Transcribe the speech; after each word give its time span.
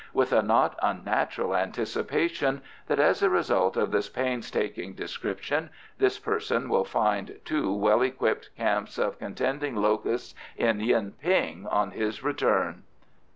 With 0.13 0.33
a 0.33 0.41
not 0.41 0.79
unnatural 0.81 1.55
anticipation 1.55 2.63
that, 2.87 2.97
as 2.99 3.21
a 3.21 3.29
result 3.29 3.77
of 3.77 3.91
this 3.91 4.09
painstaking 4.09 4.95
description, 4.95 5.69
this 5.99 6.17
person 6.17 6.69
will 6.69 6.83
find 6.85 7.39
two 7.45 7.71
well 7.71 8.01
equipped 8.01 8.49
camps 8.57 8.97
of 8.97 9.19
contending 9.19 9.75
locusts 9.75 10.33
in 10.57 10.79
Yuen 10.79 11.11
ping 11.21 11.67
on 11.67 11.91
his 11.91 12.23
return. 12.23 12.81